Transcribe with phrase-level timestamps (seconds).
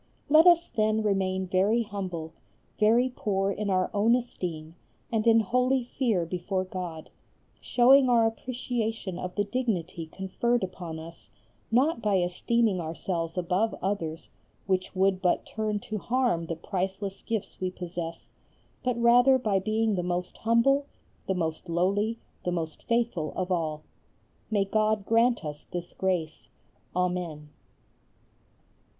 [0.29, 2.33] Let us then remain very humble,
[2.79, 4.73] very poor in our own esteem,
[5.11, 7.11] and in holy fear before God,
[7.61, 11.29] showing our appreciation of the dignity conferred upon us
[11.69, 14.31] not by esteeming ourselves above others,
[14.65, 18.29] which would but turn to harm the priceless gifts we possess,
[18.81, 20.87] but rather by being the most humble,
[21.27, 23.83] the most lowly, the most faithful of all.
[24.49, 26.49] May God grant us this grace!
[26.95, 27.49] Amen.